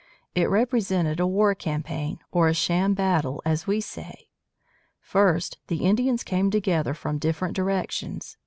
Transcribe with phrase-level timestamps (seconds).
[0.33, 4.29] It represented a war campaign, or a sham battle, as we say.
[4.99, 8.35] First, the Indians came together from different directions.